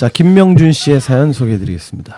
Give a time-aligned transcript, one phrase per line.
[0.00, 2.16] 자, 김명준 씨의 사연 소개해 드리겠습니다.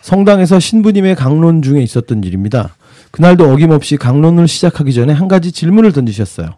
[0.00, 2.74] 성당에서 신부님의 강론 중에 있었던 일입니다.
[3.12, 6.48] 그날도 어김없이 강론을 시작하기 전에 한 가지 질문을 던지셨어요.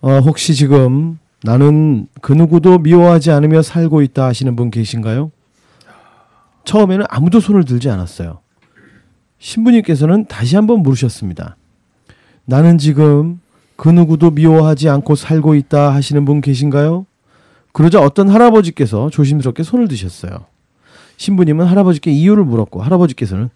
[0.00, 5.30] 어, 혹시 지금 나는 그 누구도 미워하지 않으며 살고 있다 하시는 분 계신가요?
[6.64, 8.38] 처음에는 아무도 손을 들지 않았어요.
[9.40, 11.58] 신부님께서는 다시 한번 물으셨습니다.
[12.46, 13.42] 나는 지금
[13.76, 17.04] 그 누구도 미워하지 않고 살고 있다 하시는 분 계신가요?
[17.72, 20.46] 그러자 어떤 할아버지께서 조심스럽게 손을 드셨어요.
[21.16, 23.50] 신부님은 할아버지께 이유를 물었고 할아버지께서는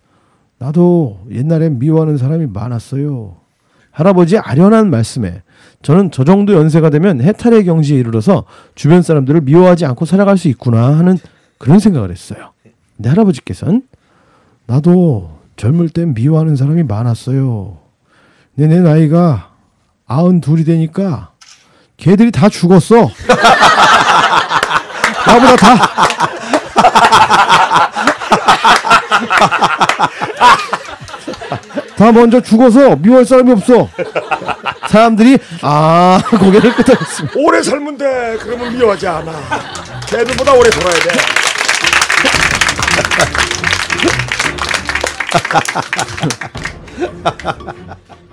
[0.58, 3.36] 나도 옛날엔 미워하는 사람이 많았어요.
[3.90, 5.42] 할아버지의 아련한 말씀에
[5.82, 8.44] 저는 저 정도 연세가 되면 해탈의 경지에 이르러서
[8.74, 11.18] 주변 사람들을 미워하지 않고 살아갈 수 있구나 하는
[11.58, 12.52] 그런 생각을 했어요.
[12.96, 13.82] 근데 할아버지께서는
[14.66, 17.78] 나도 젊을 땐 미워하는 사람이 많았어요.
[18.54, 19.52] 근데 내 나이가
[20.06, 21.31] 아흔 둘이 되니까
[22.02, 22.96] 걔들이 다 죽었어.
[25.24, 25.76] 나보다 다.
[31.96, 33.88] 다 먼저 죽어서 미워할 사람이 없어.
[34.88, 37.38] 사람들이 아 고개를 끄덕였습니다.
[37.38, 38.36] 오래 살면 돼.
[38.40, 39.32] 그러면 미워하지 않아.
[40.08, 41.10] 걔들보다 오래 살아야 돼.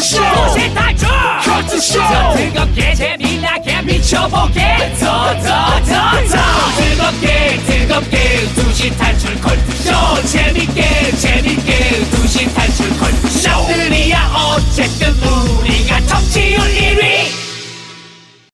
[0.00, 1.08] 쇼 도시 탈출
[1.44, 4.94] 컬투쇼 더 뜨겁게 재미나게 미쳐보게.
[4.98, 5.44] 더더
[5.84, 6.32] 더더.
[6.80, 8.14] 뜨겁게 뜨겁게.
[8.54, 9.59] 도시 탈출 컬투쇼